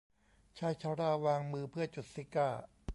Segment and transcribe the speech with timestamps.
[0.57, 2.63] ชายชราวางมือเพื่อจุดซิการ์